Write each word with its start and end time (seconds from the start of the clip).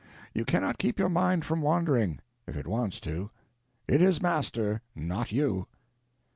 You 0.33 0.45
cannot 0.45 0.79
keep 0.79 0.97
your 0.97 1.09
mind 1.11 1.45
from 1.45 1.61
wandering, 1.61 2.21
if 2.47 2.55
it 2.57 2.65
wants 2.65 2.99
to; 3.01 3.29
it 3.87 4.01
is 4.01 4.19
master, 4.19 4.81
not 4.95 5.31
you. 5.31 5.67